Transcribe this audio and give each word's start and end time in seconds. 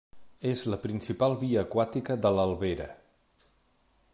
És 0.51 0.61
la 0.73 0.79
principal 0.85 1.35
via 1.43 1.65
aquàtica 1.69 2.17
de 2.27 2.33
l'Albera. 2.39 2.89